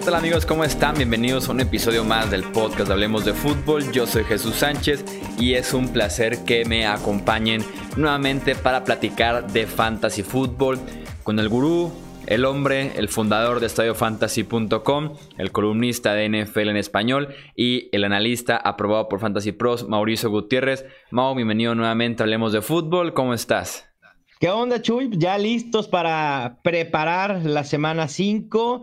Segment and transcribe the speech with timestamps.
[0.00, 0.46] ¿Qué tal amigos?
[0.46, 0.94] ¿Cómo están?
[0.94, 3.92] Bienvenidos a un episodio más del podcast Hablemos de Fútbol.
[3.92, 5.04] Yo soy Jesús Sánchez
[5.38, 7.62] y es un placer que me acompañen
[7.98, 10.78] nuevamente para platicar de fantasy fútbol
[11.22, 11.92] con el gurú,
[12.26, 18.56] el hombre, el fundador de estadiofantasy.com, el columnista de NFL en español y el analista
[18.56, 20.86] aprobado por Fantasy Pros, Mauricio Gutiérrez.
[21.10, 23.12] Mau, bienvenido nuevamente a Hablemos de Fútbol.
[23.12, 23.86] ¿Cómo estás?
[24.40, 25.10] ¿Qué onda, Chuy?
[25.12, 28.82] Ya listos para preparar la semana 5.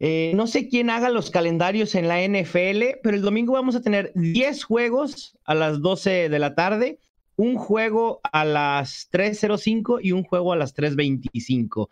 [0.00, 3.82] Eh, no sé quién haga los calendarios en la NFL, pero el domingo vamos a
[3.82, 6.98] tener 10 juegos a las 12 de la tarde,
[7.36, 11.88] un juego a las 3.05 y un juego a las 3.25.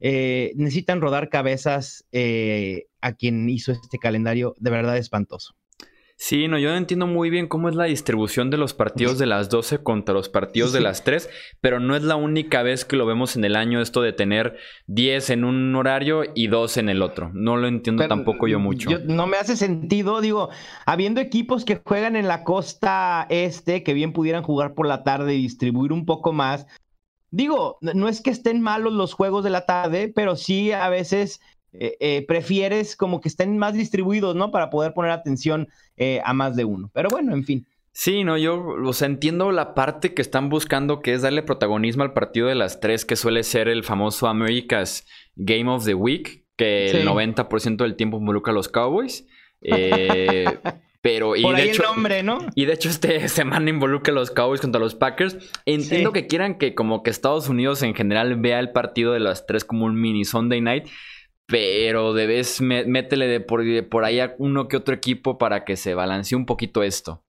[0.00, 5.54] Eh, necesitan rodar cabezas eh, a quien hizo este calendario de verdad espantoso.
[6.20, 9.26] Sí, no, yo no entiendo muy bien cómo es la distribución de los partidos de
[9.26, 12.96] las 12 contra los partidos de las 3, pero no es la única vez que
[12.96, 14.56] lo vemos en el año esto de tener
[14.88, 17.30] 10 en un horario y 2 en el otro.
[17.34, 18.90] No lo entiendo tampoco yo mucho.
[19.06, 20.50] no me hace sentido, digo,
[20.86, 25.36] habiendo equipos que juegan en la costa este, que bien pudieran jugar por la tarde
[25.36, 26.66] y distribuir un poco más.
[27.30, 31.40] Digo, no es que estén malos los juegos de la tarde, pero sí a veces
[31.72, 34.50] eh, eh, prefieres como que estén más distribuidos, ¿no?
[34.50, 36.90] Para poder poner atención eh, a más de uno.
[36.94, 37.66] Pero bueno, en fin.
[37.92, 42.04] Sí, no, yo o sea, entiendo la parte que están buscando, que es darle protagonismo
[42.04, 46.44] al partido de las tres, que suele ser el famoso America's Game of the Week,
[46.56, 49.26] que el 90% del tiempo involucra a los Cowboys.
[51.02, 52.38] pero, y Por de ahí hecho, el nombre, ¿no?
[52.54, 55.36] Y de hecho, este semana involucra a los Cowboys contra los Packers.
[55.66, 59.44] Entiendo que quieran que como que Estados Unidos en general vea el partido de las
[59.46, 60.86] tres como un mini Sunday night.
[61.48, 65.94] Pero debes métele de por, por ahí a uno que otro equipo para que se
[65.94, 67.24] balancee un poquito esto.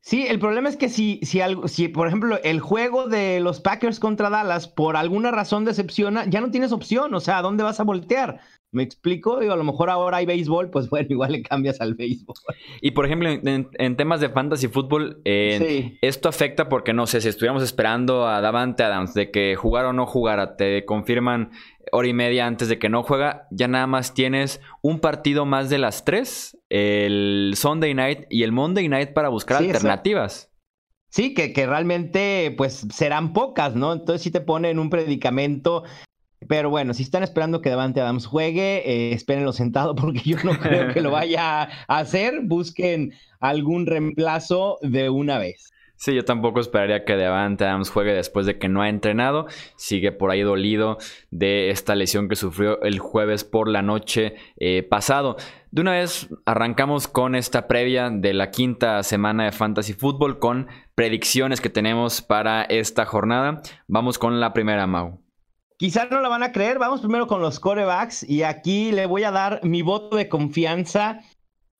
[0.00, 3.60] Sí, el problema es que si, si, algo, si, por ejemplo, el juego de los
[3.60, 7.14] Packers contra Dallas por alguna razón decepciona, ya no tienes opción.
[7.14, 8.38] O sea, ¿a dónde vas a voltear?
[8.70, 9.38] ¿Me explico?
[9.38, 12.34] Digo, a lo mejor ahora hay béisbol, pues bueno, igual le cambias al béisbol.
[12.82, 17.28] Y por ejemplo, en, temas de fantasy fútbol, eh, esto afecta porque no sé, si
[17.28, 21.50] estuviéramos esperando a Davante Adams de que jugara o no jugara, te confirman
[21.92, 25.70] hora y media antes de que no juega, ya nada más tienes un partido más
[25.70, 30.50] de las tres, el Sunday Night y el Monday Night para buscar alternativas.
[31.08, 33.92] Sí, que, que, realmente pues serán pocas, ¿no?
[33.92, 35.84] Entonces sí te pone en un predicamento.
[36.48, 40.58] Pero bueno, si están esperando que Davante Adams juegue, eh, espérenlo sentado porque yo no
[40.58, 42.40] creo que lo vaya a hacer.
[42.42, 45.73] Busquen algún reemplazo de una vez.
[45.96, 49.46] Sí, yo tampoco esperaría que Devante Adams juegue después de que no ha entrenado.
[49.76, 50.98] Sigue por ahí dolido
[51.30, 55.36] de esta lesión que sufrió el jueves por la noche eh, pasado.
[55.70, 60.68] De una vez arrancamos con esta previa de la quinta semana de Fantasy Football con
[60.94, 63.62] predicciones que tenemos para esta jornada.
[63.86, 65.24] Vamos con la primera, Mau.
[65.76, 69.24] Quizás no la van a creer, vamos primero con los corebacks y aquí le voy
[69.24, 71.20] a dar mi voto de confianza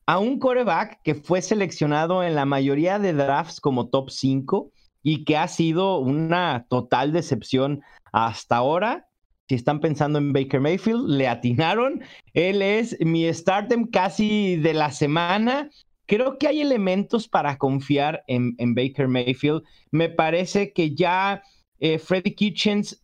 [0.07, 4.71] a un coreback que fue seleccionado en la mayoría de drafts como top 5
[5.03, 7.83] y que ha sido una total decepción
[8.13, 9.09] hasta ahora.
[9.49, 12.03] Si están pensando en Baker Mayfield, le atinaron.
[12.33, 15.71] Él es mi startem casi de la semana.
[16.07, 19.63] Creo que hay elementos para confiar en, Baker Mayfield.
[19.91, 21.43] Me parece que ya
[21.79, 23.04] eh, Freddy Kitchens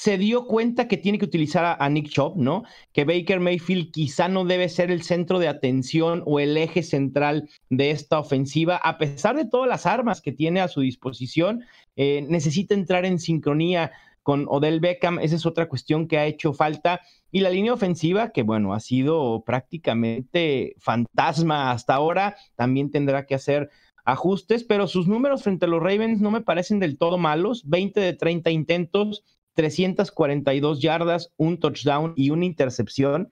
[0.00, 2.62] se dio cuenta que tiene que utilizar a, Nick Chubb, ¿no?
[2.94, 7.50] Que Baker Mayfield quizá no debe ser el centro de atención o el eje central
[7.68, 11.64] de esta ofensiva, a pesar de todas las armas que tiene a su disposición,
[11.96, 16.54] eh, necesita entrar en sincronía con Odell Beckham, esa es otra cuestión que ha hecho
[16.54, 17.02] falta.
[17.30, 23.34] Y la línea ofensiva, que bueno, ha sido prácticamente fantasma hasta ahora, también tendrá que
[23.34, 23.68] hacer
[24.06, 28.00] ajustes, pero sus números frente a los Ravens no me parecen del todo malos, 20
[28.00, 29.24] de 30 intentos,
[29.60, 33.30] 342 yardas, un touchdown y una intercepción.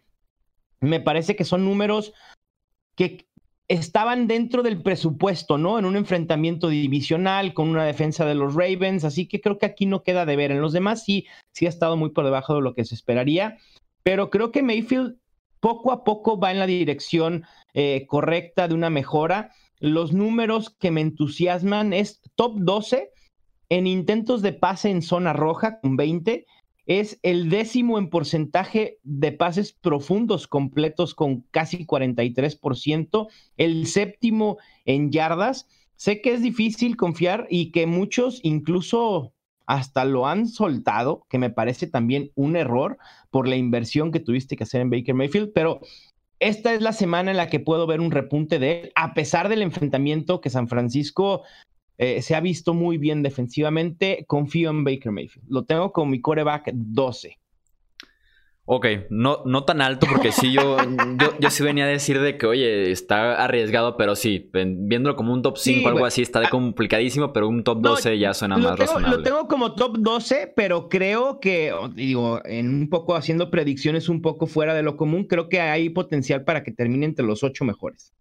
[0.78, 2.12] Me parece que son números
[2.96, 3.26] que
[3.66, 5.78] estaban dentro del presupuesto, ¿no?
[5.78, 9.86] En un enfrentamiento divisional con una defensa de los Ravens, así que creo que aquí
[9.86, 10.50] no queda de ver.
[10.50, 13.56] En los demás sí, sí ha estado muy por debajo de lo que se esperaría,
[14.02, 15.16] pero creo que Mayfield
[15.60, 19.50] poco a poco va en la dirección eh, correcta de una mejora.
[19.80, 23.12] Los números que me entusiasman es top 12
[23.68, 26.46] en intentos de pase en zona roja con 20,
[26.86, 33.28] es el décimo en porcentaje de pases profundos completos con casi 43%,
[33.58, 34.56] el séptimo
[34.86, 35.68] en yardas.
[35.96, 39.34] Sé que es difícil confiar y que muchos incluso
[39.66, 42.96] hasta lo han soltado, que me parece también un error
[43.30, 45.80] por la inversión que tuviste que hacer en Baker Mayfield, pero
[46.40, 49.50] esta es la semana en la que puedo ver un repunte de él, a pesar
[49.50, 51.42] del enfrentamiento que San Francisco
[51.98, 54.24] eh, se ha visto muy bien defensivamente.
[54.26, 55.48] Confío en Baker Mayfield.
[55.50, 57.38] Lo tengo con mi coreback 12.
[58.70, 60.76] Ok, no, no tan alto porque sí, yo,
[61.40, 65.40] yo, sí venía a decir de que, oye, está arriesgado, pero sí, viéndolo como un
[65.40, 68.78] top 5 o algo así, está ah, complicadísimo, pero un top 12 ya suena más
[68.78, 69.16] razonable.
[69.16, 74.20] Lo tengo como top 12, pero creo que, digo, en un poco haciendo predicciones un
[74.20, 77.64] poco fuera de lo común, creo que hay potencial para que termine entre los 8
[77.64, 78.12] mejores.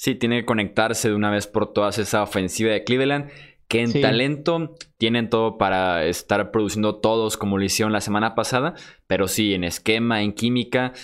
[0.00, 3.28] Sí, tiene que conectarse de una vez por todas esa ofensiva de Cleveland
[3.68, 8.72] que en talento tienen todo para estar produciendo todos como lo hicieron la semana pasada,
[9.06, 10.94] pero sí, en esquema, en química,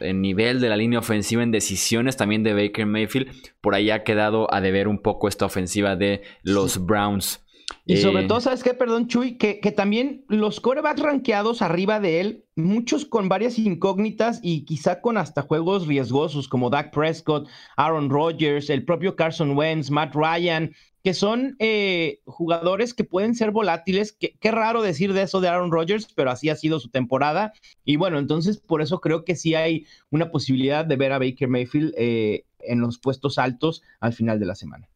[0.00, 3.32] en nivel de la línea ofensiva, en decisiones también de Baker Mayfield,
[3.62, 7.42] por ahí ha quedado a deber un poco esta ofensiva de los Browns.
[7.84, 8.74] Y sobre eh, todo, ¿sabes qué?
[8.74, 14.40] Perdón, Chuy, que, que, también los corebacks rankeados arriba de él, muchos con varias incógnitas
[14.42, 19.90] y quizá con hasta juegos riesgosos como Dak Prescott, Aaron Rodgers, el propio Carson Wentz,
[19.90, 20.72] Matt Ryan,
[21.02, 24.12] que son eh, jugadores que pueden ser volátiles.
[24.12, 27.52] Qué, raro decir de eso de Aaron Rodgers, pero así ha sido su temporada.
[27.84, 31.48] Y bueno, entonces por eso creo que sí hay una posibilidad de ver a Baker
[31.48, 34.91] Mayfield eh, en los puestos altos al final de la semana.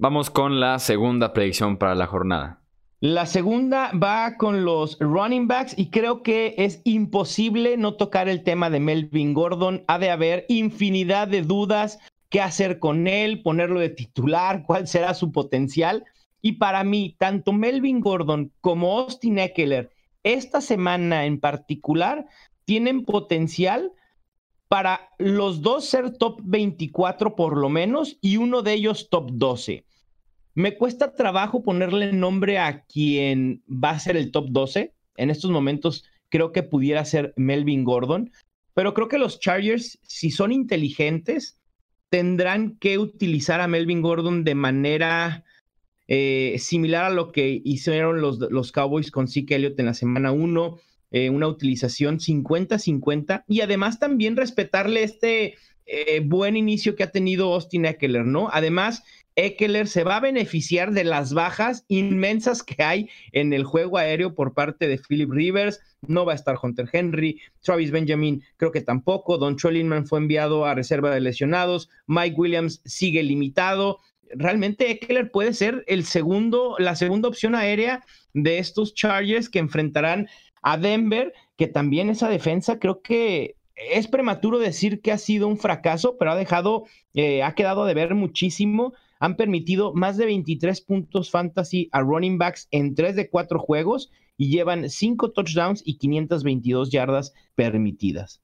[0.00, 2.60] Vamos con la segunda predicción para la jornada.
[3.00, 8.44] La segunda va con los running backs y creo que es imposible no tocar el
[8.44, 9.82] tema de Melvin Gordon.
[9.88, 11.98] Ha de haber infinidad de dudas
[12.28, 16.04] qué hacer con él, ponerlo de titular, cuál será su potencial.
[16.40, 19.90] Y para mí, tanto Melvin Gordon como Austin Eckler,
[20.22, 22.24] esta semana en particular,
[22.64, 23.90] tienen potencial
[24.68, 29.84] para los dos ser top 24 por lo menos y uno de ellos top 12.
[30.54, 34.92] Me cuesta trabajo ponerle nombre a quien va a ser el top 12.
[35.16, 38.30] En estos momentos creo que pudiera ser Melvin Gordon,
[38.74, 41.58] pero creo que los Chargers, si son inteligentes,
[42.10, 45.44] tendrán que utilizar a Melvin Gordon de manera
[46.06, 50.78] eh, similar a lo que hicieron los, Cowboys con Zeke Elliott en la semana 1,
[51.10, 55.56] eh, una utilización 50-50 y además también respetarle este
[55.86, 58.50] eh, buen inicio que ha tenido Austin Eckler, ¿no?
[58.52, 59.02] Además,
[59.36, 64.34] Eckler se va a beneficiar de las bajas inmensas que hay en el juego aéreo
[64.34, 65.80] por parte de Philip Rivers.
[66.06, 70.66] No va a estar Hunter Henry, Travis Benjamin creo que tampoco, Don Trollinman fue enviado
[70.66, 74.00] a reserva de lesionados, Mike Williams sigue limitado.
[74.30, 78.04] Realmente Eckler puede ser el segundo, la segunda opción aérea
[78.34, 80.28] de estos Chargers que enfrentarán
[80.62, 85.56] a Denver, que también esa defensa creo que es prematuro decir que ha sido un
[85.56, 86.84] fracaso, pero ha dejado,
[87.14, 92.38] eh, ha quedado de ver muchísimo han permitido más de 23 puntos fantasy a running
[92.38, 98.40] backs en 3 de 4 juegos y llevan 5 touchdowns y 522 yardas permitidas.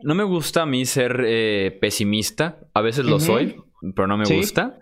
[0.00, 3.56] No me gusta a mí ser eh, pesimista, a veces lo soy,
[3.94, 4.78] pero no me gusta.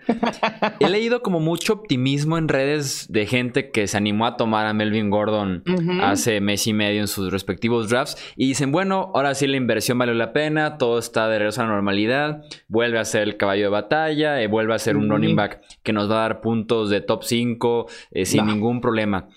[0.79, 4.75] He leído como mucho optimismo en redes de gente que se animó a tomar a
[4.75, 5.62] Melvin Gordon
[6.02, 9.99] hace mes y medio en sus respectivos drafts y dicen, bueno, ahora sí la inversión
[9.99, 13.64] valió la pena, todo está de regreso a la normalidad, vuelve a ser el caballo
[13.64, 16.91] de batalla, eh, vuelve a ser un running back que nos va a dar puntos
[16.91, 19.29] de top 5 eh, sin ningún problema.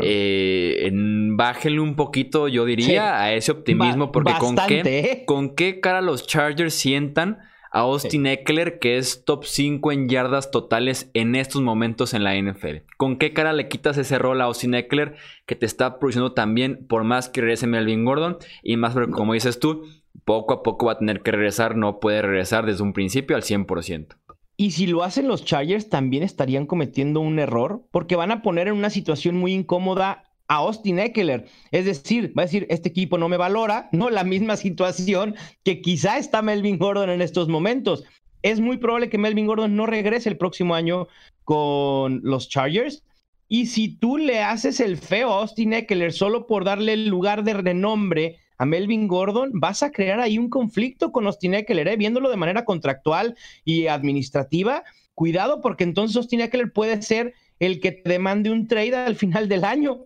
[0.00, 6.00] Eh, bájenle un poquito, yo diría, a ese optimismo, porque con qué, con qué cara
[6.00, 7.38] los Chargers sientan
[7.72, 12.36] a Austin Eckler, que es top 5 en yardas totales en estos momentos en la
[12.36, 12.84] NFL.
[12.98, 16.86] ¿Con qué cara le quitas ese rol a Austin Eckler que te está produciendo también,
[16.86, 18.36] por más que regrese Melvin Gordon?
[18.62, 19.86] Y más porque, como dices tú,
[20.24, 23.42] poco a poco va a tener que regresar, no puede regresar desde un principio al
[23.42, 24.16] 100%.
[24.56, 28.68] Y si lo hacen los Chargers, también estarían cometiendo un error, porque van a poner
[28.68, 31.46] en una situación muy incómoda a Austin Eckler.
[31.70, 35.80] Es decir, va a decir, este equipo no me valora, no la misma situación que
[35.80, 38.04] quizá está Melvin Gordon en estos momentos.
[38.42, 41.08] Es muy probable que Melvin Gordon no regrese el próximo año
[41.44, 43.02] con los Chargers.
[43.48, 47.44] Y si tú le haces el feo a Austin Eckler solo por darle el lugar
[47.44, 51.96] de renombre a Melvin Gordon, vas a crear ahí un conflicto con Austin Eckler, ¿eh?
[51.96, 54.84] viéndolo de manera contractual y administrativa.
[55.14, 59.48] Cuidado, porque entonces Austin Eckler puede ser el que te demande un trade al final
[59.48, 60.04] del año.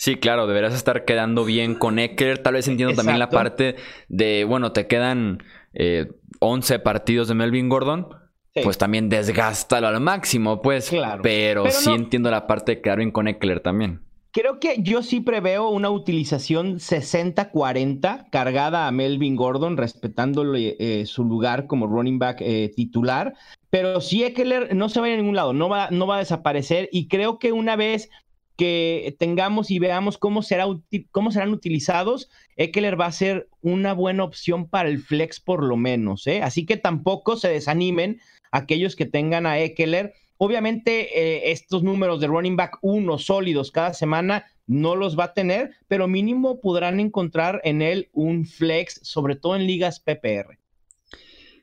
[0.00, 2.38] Sí, claro, deberás estar quedando bien con Eckler.
[2.38, 3.76] Tal vez entiendo también la parte
[4.08, 5.42] de, bueno, te quedan
[6.38, 8.08] 11 eh, partidos de Melvin Gordon.
[8.64, 10.88] Pues también desgástalo al máximo, pues.
[10.88, 11.20] Claro.
[11.22, 14.00] Pero, sí entiendo la parte de quedar bien con Eckler también.
[14.30, 21.24] Creo que yo sí preveo una utilización 60-40 cargada a Melvin Gordon, respetándole eh, su
[21.24, 23.34] lugar como running back eh, titular.
[23.68, 26.88] Pero sí, Eckler no se va a ningún lado, no va, no va a desaparecer.
[26.90, 28.08] Y creo que una vez
[28.60, 30.66] que tengamos y veamos cómo, será,
[31.12, 35.78] cómo serán utilizados, Eckler va a ser una buena opción para el flex por lo
[35.78, 36.26] menos.
[36.26, 36.42] ¿eh?
[36.42, 38.20] Así que tampoco se desanimen
[38.52, 40.12] aquellos que tengan a Eckler.
[40.36, 45.32] Obviamente eh, estos números de running back uno sólidos cada semana no los va a
[45.32, 50.58] tener, pero mínimo podrán encontrar en él un flex, sobre todo en ligas PPR.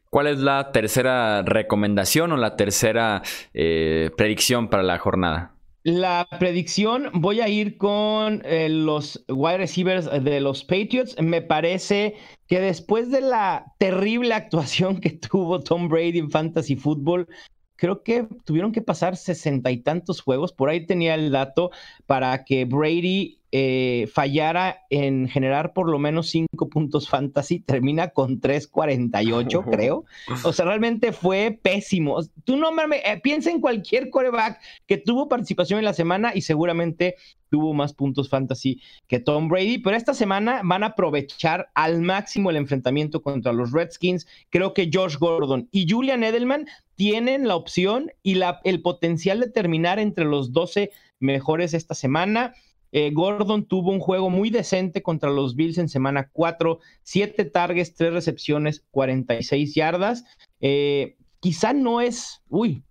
[0.10, 3.22] ¿Cuál es la tercera recomendación o la tercera
[3.54, 5.57] eh, predicción para la jornada?
[5.88, 11.16] La predicción, voy a ir con eh, los wide receivers de los Patriots.
[11.22, 12.16] Me parece
[12.46, 17.30] que después de la terrible actuación que tuvo Tom Brady en Fantasy Football,
[17.78, 20.52] creo que tuvieron que pasar sesenta y tantos juegos.
[20.52, 21.72] Por ahí tenía el dato
[22.06, 28.40] para que Brady eh, fallara en generar por lo menos cinco puntos fantasy, termina con
[28.40, 30.06] 3.48, creo.
[30.44, 32.20] O sea, realmente fue pésimo.
[32.44, 37.16] Tú no eh, piensa en cualquier coreback que tuvo participación en la semana y seguramente
[37.50, 42.52] tuvo más puntos fantasy que Tom Brady, pero esta semana van a aprovechar al máximo
[42.52, 44.28] el enfrentamiento contra los Redskins.
[44.52, 49.50] Creo que Josh Gordon y Julian Edelman tienen la opción y la, el potencial de
[49.50, 52.54] terminar entre los 12 mejores esta semana.
[52.92, 57.96] Eh, Gordon tuvo un juego muy decente contra los Bills en semana 4, 7 targets,
[57.96, 60.24] 3 recepciones, 46 yardas.
[60.62, 62.84] Eh, quizá no es, uy,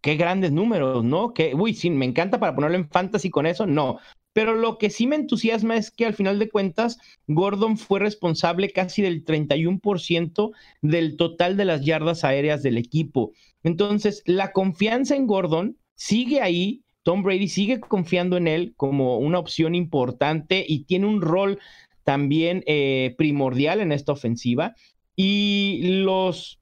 [0.00, 1.32] qué grandes números, ¿no?
[1.32, 3.98] Que, uy, sí, me encanta para ponerlo en fantasy con eso, no.
[4.32, 8.70] Pero lo que sí me entusiasma es que al final de cuentas, Gordon fue responsable
[8.70, 13.32] casi del 31% del total de las yardas aéreas del equipo.
[13.62, 19.38] Entonces, la confianza en Gordon sigue ahí Tom Brady sigue confiando en él como una
[19.38, 21.58] opción importante y tiene un rol
[22.04, 24.74] también eh, primordial en esta ofensiva.
[25.16, 26.60] Y los,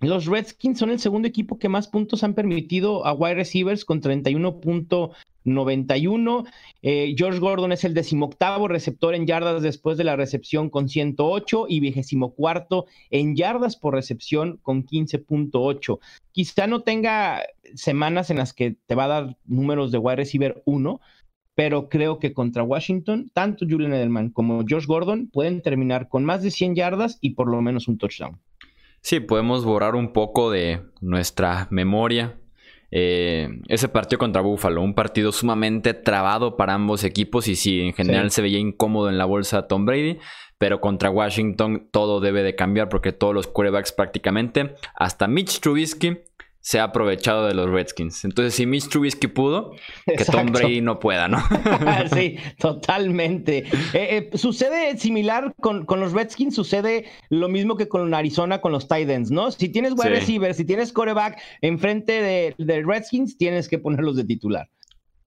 [0.00, 4.00] los Redskins son el segundo equipo que más puntos han permitido a wide receivers con
[4.00, 5.16] 31 puntos
[5.54, 6.44] 91.
[6.82, 11.66] Eh, George Gordon es el decimoctavo receptor en yardas después de la recepción con 108
[11.68, 15.98] y vigésimo cuarto en yardas por recepción con 15.8.
[16.32, 17.42] Quizá no tenga
[17.74, 21.00] semanas en las que te va a dar números de wide receiver 1,
[21.54, 26.42] pero creo que contra Washington, tanto Julian Edelman como George Gordon pueden terminar con más
[26.42, 28.38] de 100 yardas y por lo menos un touchdown.
[29.00, 32.38] Sí, podemos borrar un poco de nuestra memoria
[32.90, 37.92] eh, ese partido contra Buffalo, un partido sumamente trabado para ambos equipos y sí, en
[37.92, 40.18] general se veía incómodo en la bolsa Tom Brady,
[40.56, 46.18] pero contra Washington todo debe de cambiar porque todos los quarterbacks prácticamente, hasta Mitch Trubisky,
[46.60, 48.24] se ha aprovechado de los Redskins.
[48.24, 49.72] Entonces, si Mitch Trubisky pudo,
[50.04, 51.38] que Tom Brady no pueda, ¿no?
[52.14, 53.58] sí, totalmente.
[53.94, 58.88] Eh, eh, sucede similar con, los Redskins, sucede lo mismo que con Arizona, con los
[58.88, 59.50] Titans, ¿no?
[59.50, 64.24] Si tienes wide receiver, si tienes coreback enfrente de, de Redskins, tienes que ponerlos de
[64.24, 64.68] titular.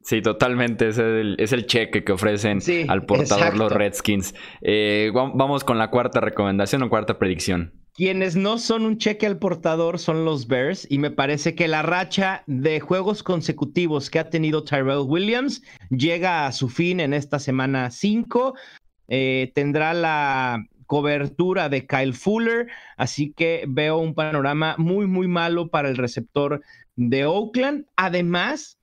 [0.03, 0.87] Sí, totalmente.
[0.89, 2.59] Es el, es el cheque que ofrecen
[2.89, 4.33] al portador los Redskins.
[4.61, 7.80] Eh, vamos con la cuarta recomendación o cuarta predicción.
[7.93, 11.81] Quienes no son un cheque al portador son los Bears y me parece que la
[11.81, 17.37] racha de juegos consecutivos que ha tenido Tyrell Williams llega a su fin en esta
[17.37, 18.55] semana 5.
[19.09, 25.67] Eh, tendrá la cobertura de Kyle Fuller, así que veo un panorama muy, muy malo
[25.67, 26.61] para el receptor
[26.95, 27.87] de Oakland.
[27.97, 28.77] Además,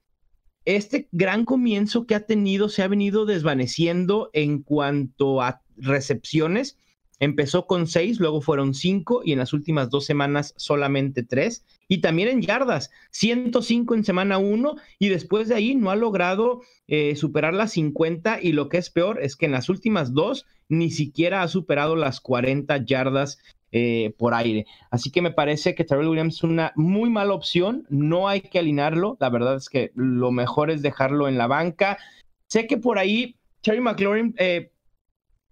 [0.66, 6.76] este gran comienzo que ha tenido se ha venido desvaneciendo en cuanto a recepciones
[7.20, 11.64] Empezó con seis, luego fueron cinco y en las últimas dos semanas solamente tres.
[11.88, 16.60] Y también en yardas, 105 en semana uno y después de ahí no ha logrado
[16.86, 20.46] eh, superar las 50 y lo que es peor es que en las últimas dos
[20.68, 23.38] ni siquiera ha superado las 40 yardas
[23.72, 24.66] eh, por aire.
[24.90, 28.58] Así que me parece que Terrell Williams es una muy mala opción, no hay que
[28.58, 31.98] alinearlo, la verdad es que lo mejor es dejarlo en la banca.
[32.46, 34.34] Sé que por ahí Terry McLaurin...
[34.38, 34.70] Eh,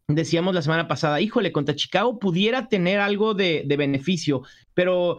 [0.09, 4.43] decíamos la semana pasada, híjole, contra Chicago pudiera tener algo de, beneficio,
[4.75, 5.19] pero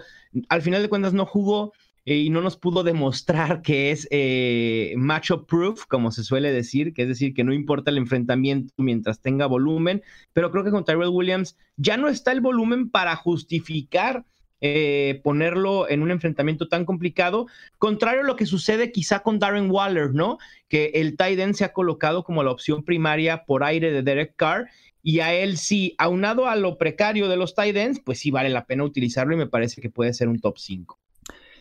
[0.50, 1.74] al final de cuentas no jugó
[2.06, 6.94] eh, y no nos pudo demostrar que es eh, macho proof, como se suele decir,
[6.94, 10.86] que es decir, que no importa el enfrentamiento mientras tenga volumen, pero creo que con
[10.86, 14.26] Tyrell Williams ya no está el volumen para justificar
[14.62, 17.48] eh, ponerlo en un enfrentamiento tan complicado,
[17.78, 20.38] contrario a lo que sucede quizá con Darren Waller, ¿no?
[20.68, 24.36] Que el tight end se ha colocado como la opción primaria por aire de Derek
[24.36, 24.68] Carr
[25.04, 28.50] y a él sí, aunado a lo precario de los tight ends, pues sí vale
[28.50, 31.00] la pena utilizarlo y me parece que puede ser un top 5.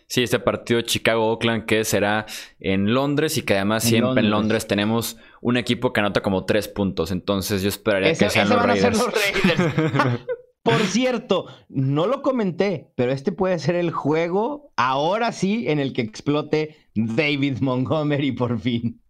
[0.07, 2.25] Sí, este partido Chicago-Oakland que será
[2.59, 6.69] en Londres y que además siempre en Londres tenemos un equipo que anota como tres
[6.69, 7.11] puntos.
[7.11, 8.99] Entonces yo esperaría que sean los Raiders.
[10.67, 15.93] Por cierto, no lo comenté, pero este puede ser el juego, ahora sí, en el
[15.93, 19.01] que explote David Montgomery por fin.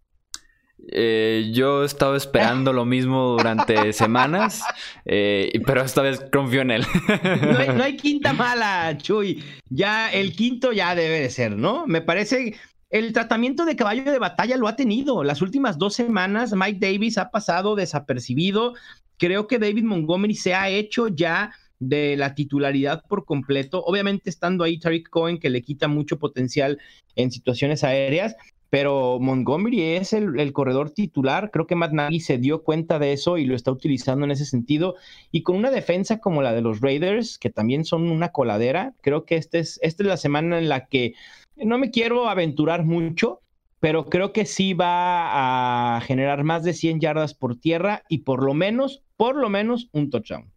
[0.92, 4.62] Eh, yo he estado esperando lo mismo durante semanas,
[5.04, 6.86] eh, pero esta vez confío en él.
[7.24, 9.42] no, hay, no, hay, quinta mala, Chuy.
[9.68, 11.88] Ya el quinto ya debe de ser, ¿no?
[11.88, 12.54] Me parece
[12.90, 15.24] el tratamiento de caballo de batalla lo ha tenido.
[15.24, 18.74] Las últimas dos semanas Mike Davis ha pasado desapercibido.
[19.18, 23.84] Creo que David Montgomery se ha hecho ya de la titularidad por completo.
[23.84, 26.78] Obviamente estando ahí Tariq Cohen que le quita mucho potencial
[27.16, 28.36] en situaciones aéreas,
[28.70, 31.50] pero Montgomery es el, corredor titular.
[31.50, 34.44] Creo que Matt Nagy se dio cuenta de eso y lo está utilizando en ese
[34.44, 34.96] sentido.
[35.32, 39.24] Y con una defensa como la de los Raiders, que también son una coladera, creo
[39.24, 41.14] que este es, esta es la semana en la que
[41.56, 43.40] no me quiero aventurar mucho,
[43.80, 48.44] pero creo que sí va a generar más de 100 yardas por tierra y por
[48.44, 50.50] lo menos, por lo menos un touchdown.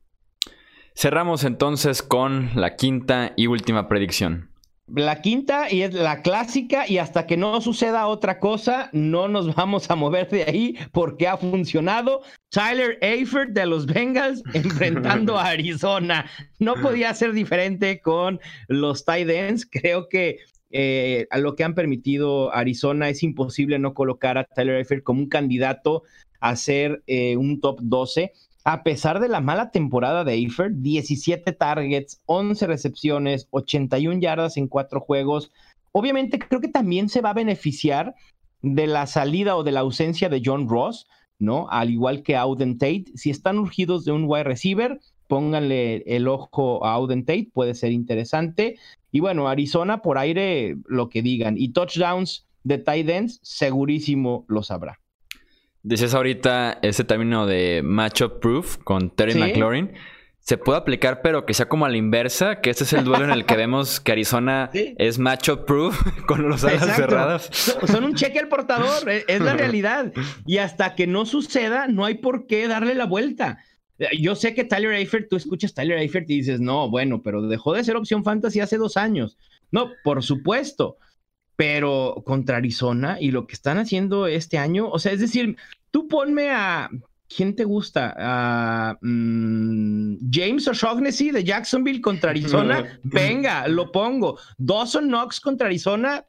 [0.95, 4.51] Cerramos entonces con la quinta y última predicción
[4.95, 9.55] la quinta y es la clásica y hasta que no suceda otra cosa, no nos
[9.55, 12.21] vamos a mover de ahí porque ha funcionado.
[12.49, 16.29] Tyler Eifert de los Bengals enfrentando a Arizona.
[16.59, 19.65] No podía ser diferente con los tight ends.
[19.69, 20.39] Creo que
[20.71, 25.21] eh, a lo que han permitido Arizona es imposible no colocar a Tyler Eifert como
[25.21, 26.03] un candidato
[26.39, 31.51] a ser eh, un top 12 a pesar de la mala temporada de Eifert, 17
[31.53, 35.51] targets, 11 recepciones, 81 yardas en cuatro juegos.
[35.91, 38.15] Obviamente creo que también se va a beneficiar
[38.61, 41.07] de la salida o de la ausencia de John Ross,
[41.39, 41.67] ¿no?
[41.69, 43.05] Al igual que Auden Tate.
[43.15, 47.91] Si están urgidos de un wide receiver, pónganle el ojo a Auden Tate, puede ser
[47.91, 48.77] interesante.
[49.11, 51.57] Y bueno, Arizona por aire, lo que digan.
[51.57, 54.99] Y touchdowns de tight ends, segurísimo lo sabrá.
[55.83, 59.93] Dices ahorita ese término de matchup proof con Terry McLaurin.
[60.39, 63.25] Se puede aplicar, pero que sea como a la inversa, que este es el duelo
[63.25, 67.49] en el que vemos que Arizona es matchup proof con los alas cerradas.
[67.87, 70.11] Son un cheque al portador, e, es la realidad.
[70.45, 73.59] Y hasta que no suceda, no hay por qué darle la vuelta.
[74.19, 77.73] Yo sé que Tyler Eifert, tú escuchas Tyler Eifert y dices, no, bueno, pero dejó
[77.73, 79.37] de ser opción fantasy hace dos años.
[79.71, 80.97] No, por supuesto
[81.61, 85.57] pero contra Arizona y lo que están haciendo este año, o sea, es decir,
[85.91, 86.89] tú ponme a,
[87.33, 88.15] ¿quién te gusta?
[88.17, 94.39] A, mm, James O'Shaughnessy de Jacksonville contra Arizona, venga, lo pongo.
[94.57, 96.25] Dawson Knox contra Arizona,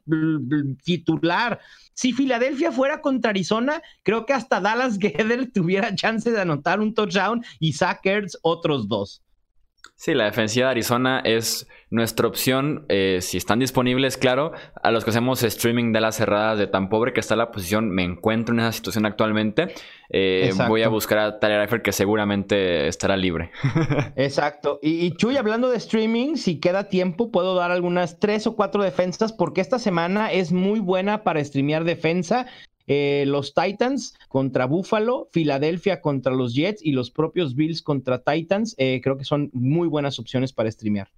[0.83, 1.59] titular.
[1.93, 6.93] Si Filadelfia fuera contra Arizona, creo que hasta Dallas Gether tuviera chance de anotar un
[6.93, 9.21] touchdown y Zach Ertz otros dos.
[9.95, 14.51] Sí, la defensiva de Arizona es nuestra opción, eh, si están disponibles, claro,
[14.81, 17.91] a los que hacemos streaming de las cerradas de tan pobre que está la posición,
[17.91, 19.75] me encuentro en esa situación actualmente.
[20.09, 23.51] Eh, voy a buscar a Tyler Eifert que seguramente estará libre.
[24.15, 24.79] Exacto.
[24.81, 28.81] Y, y, Chuy, hablando de streaming, si queda tiempo, puedo dar algunas tres o cuatro
[28.81, 32.47] defensas porque esta semana es muy buena para streamear defensa.
[32.87, 38.75] Eh, los Titans contra Buffalo, Filadelfia contra los Jets y los propios Bills contra Titans,
[38.77, 41.09] eh, creo que son muy buenas opciones para streamear.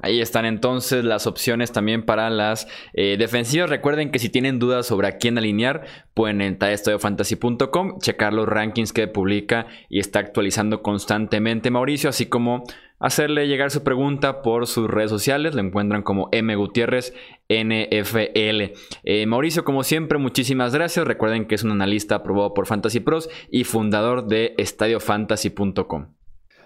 [0.00, 3.70] Ahí están entonces las opciones también para las eh, defensivas.
[3.70, 8.48] Recuerden que si tienen dudas sobre a quién alinear, pueden entrar a estudiofantasy.com, checar los
[8.48, 12.64] rankings que publica y está actualizando constantemente Mauricio, así como
[12.98, 15.54] hacerle llegar su pregunta por sus redes sociales.
[15.54, 17.14] Lo encuentran como M Gutiérrez
[17.48, 18.74] NFL.
[19.04, 21.06] Eh, Mauricio, como siempre, muchísimas gracias.
[21.06, 26.08] Recuerden que es un analista aprobado por Fantasy Pros y fundador de estadiofantasy.com.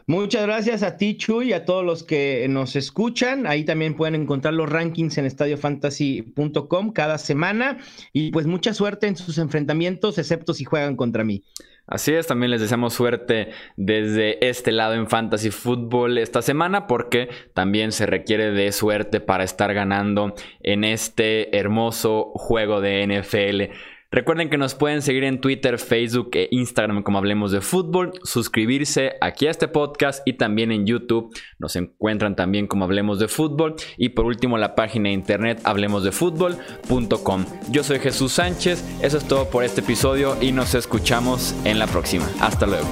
[0.08, 3.46] Muchas gracias a ti, Chuy, y a todos los que nos escuchan.
[3.46, 7.76] Ahí también pueden encontrar los rankings en estadiofantasy.com cada semana.
[8.14, 11.44] Y pues mucha suerte en sus enfrentamientos, excepto si juegan contra mí.
[11.86, 17.28] Así es, también les deseamos suerte desde este lado en Fantasy Football esta semana porque
[17.52, 23.74] también se requiere de suerte para estar ganando en este hermoso juego de NFL.
[24.10, 29.16] Recuerden que nos pueden seguir en Twitter, Facebook e Instagram como Hablemos de Fútbol, suscribirse
[29.20, 33.76] aquí a este podcast y también en YouTube nos encuentran también como Hablemos de Fútbol
[33.98, 37.44] y por último la página de internet hablemosdefutbol.com.
[37.70, 41.86] Yo soy Jesús Sánchez, eso es todo por este episodio y nos escuchamos en la
[41.86, 42.26] próxima.
[42.40, 42.88] Hasta luego.